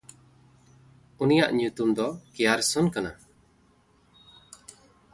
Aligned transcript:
ᱩᱱᱤᱭᱟᱜ 1.23 1.51
ᱧᱩᱛᱩᱢ 1.57 1.89
ᱫᱚ 1.97 2.07
ᱠᱮᱭᱟᱨᱥᱚᱱ 2.33 2.85
ᱠᱟᱱᱟ᱾ 2.93 3.11